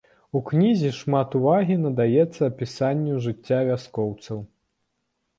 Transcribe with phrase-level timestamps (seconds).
[0.37, 4.41] У кнізе шмат увагі надаецца апісанню жыцця вяскоўцаў.